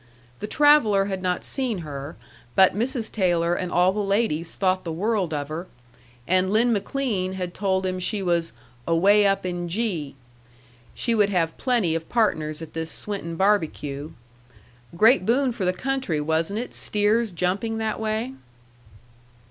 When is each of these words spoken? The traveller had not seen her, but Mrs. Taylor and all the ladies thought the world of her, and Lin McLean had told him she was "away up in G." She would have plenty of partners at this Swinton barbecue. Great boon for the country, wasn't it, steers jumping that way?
The 0.39 0.47
traveller 0.47 1.05
had 1.05 1.21
not 1.21 1.43
seen 1.43 1.77
her, 1.85 2.15
but 2.55 2.73
Mrs. 2.73 3.11
Taylor 3.11 3.53
and 3.53 3.71
all 3.71 3.91
the 3.91 3.99
ladies 3.99 4.55
thought 4.55 4.83
the 4.83 4.91
world 4.91 5.31
of 5.31 5.47
her, 5.49 5.67
and 6.27 6.49
Lin 6.49 6.73
McLean 6.73 7.33
had 7.33 7.53
told 7.53 7.85
him 7.85 7.99
she 7.99 8.23
was 8.23 8.51
"away 8.87 9.27
up 9.27 9.45
in 9.45 9.69
G." 9.69 10.15
She 10.95 11.13
would 11.13 11.29
have 11.29 11.55
plenty 11.59 11.93
of 11.93 12.09
partners 12.09 12.63
at 12.63 12.73
this 12.73 12.89
Swinton 12.91 13.35
barbecue. 13.35 14.09
Great 14.97 15.23
boon 15.23 15.51
for 15.51 15.65
the 15.65 15.71
country, 15.71 16.19
wasn't 16.19 16.57
it, 16.57 16.73
steers 16.73 17.31
jumping 17.31 17.77
that 17.77 17.99
way? 17.99 18.33